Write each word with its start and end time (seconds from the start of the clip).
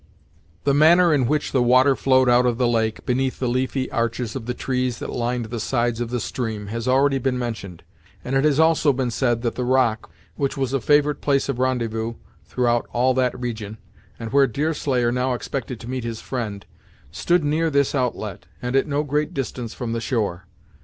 The 0.63 0.73
manner 0.73 1.13
in 1.13 1.27
which 1.27 1.51
the 1.51 1.61
water 1.61 1.95
flowed 1.95 2.27
out 2.27 2.47
of 2.47 2.57
the 2.57 2.67
lake, 2.67 3.05
beneath 3.05 3.37
the 3.37 3.47
leafy 3.47 3.87
arches 3.91 4.35
of 4.35 4.47
the 4.47 4.55
trees 4.55 4.97
that 4.97 5.11
lined 5.11 5.45
the 5.45 5.59
sides 5.59 6.01
of 6.01 6.09
the 6.09 6.19
stream, 6.19 6.65
has 6.73 6.87
already 6.87 7.19
been 7.19 7.37
mentioned, 7.37 7.83
and 8.25 8.35
it 8.35 8.43
has 8.43 8.59
also 8.59 8.93
been 8.93 9.11
said 9.11 9.43
that 9.43 9.53
the 9.53 9.63
rock, 9.63 10.09
which 10.35 10.57
was 10.57 10.73
a 10.73 10.81
favorite 10.81 11.21
place 11.21 11.49
of 11.49 11.59
rendezvous 11.59 12.15
throughout 12.47 12.87
all 12.91 13.13
that 13.13 13.39
region, 13.39 13.77
and 14.19 14.33
where 14.33 14.47
Deerslayer 14.47 15.11
now 15.11 15.35
expected 15.35 15.79
to 15.79 15.87
meet 15.87 16.03
his 16.03 16.19
friend, 16.19 16.65
stood 17.11 17.43
near 17.43 17.69
this 17.69 17.93
outlet, 17.93 18.47
and 18.59 18.75
at 18.75 18.87
no 18.87 19.03
great 19.03 19.35
distance 19.35 19.75
from 19.75 19.93
the 19.93 20.01
shore. 20.01 20.47